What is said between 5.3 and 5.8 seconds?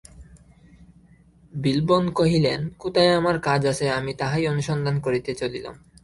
চলিলাম।